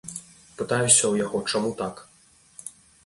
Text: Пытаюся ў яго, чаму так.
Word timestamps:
Пытаюся 0.61 0.97
ў 1.07 1.13
яго, 1.25 1.37
чаму 1.53 1.69
так. 1.83 1.95